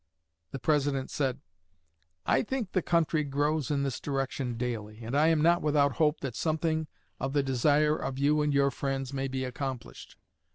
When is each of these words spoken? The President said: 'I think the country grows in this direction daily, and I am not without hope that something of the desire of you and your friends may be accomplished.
The 0.49 0.57
President 0.57 1.11
said: 1.11 1.41
'I 2.25 2.41
think 2.41 2.71
the 2.71 2.81
country 2.81 3.23
grows 3.23 3.69
in 3.69 3.83
this 3.83 3.99
direction 3.99 4.57
daily, 4.57 4.97
and 5.03 5.15
I 5.15 5.27
am 5.27 5.43
not 5.43 5.61
without 5.61 5.97
hope 6.01 6.21
that 6.21 6.35
something 6.35 6.87
of 7.19 7.33
the 7.33 7.43
desire 7.43 7.97
of 7.97 8.17
you 8.17 8.41
and 8.41 8.51
your 8.51 8.71
friends 8.71 9.13
may 9.13 9.27
be 9.27 9.43
accomplished. 9.43 10.15